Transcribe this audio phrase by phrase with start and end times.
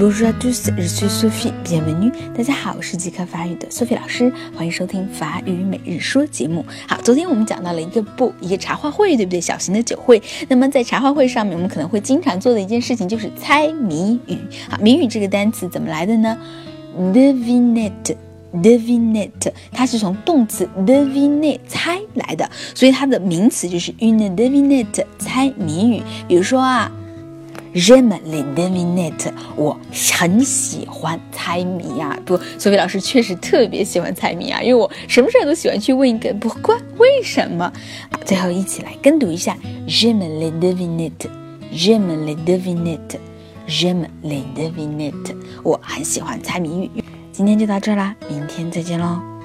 [0.00, 1.52] Bonjour à tous, je suis Sophie.
[1.62, 2.10] Bienvenue.
[2.34, 6.64] 大家好，我是即刻法语的 Sophie 老师，欢迎收听法语每日说节目。
[6.88, 9.38] 好，昨天我们讲到了一个不一个茶话会，对不对？
[9.38, 10.22] 小型的酒会。
[10.48, 14.38] 那么在茶话会上面，我们可能会经常做的一件事情就是猜谜语。
[14.70, 16.34] 好，谜语这个单词怎么来的呢
[16.98, 18.16] ？Devinette。
[18.52, 26.02] Devinette，它是从动词 deviner 猜来的，所以它的名词就是 Unedevinet，猜谜语。
[26.26, 26.90] 比如说啊
[27.72, 29.78] Really doing it，我
[30.12, 32.18] 很喜欢猜谜呀！
[32.26, 37.72] 不，苏菲老师确实特别喜欢猜谜呀，因为我什么事儿都喜欢去问一个不关为什么。
[38.10, 39.56] 好，最后一起来跟读一下
[39.86, 45.36] ：Really doing it，Really doing it，Really doing it。
[45.62, 47.04] 我很喜欢猜谜语。
[47.30, 49.39] 今天就到这啦，明天再见喽。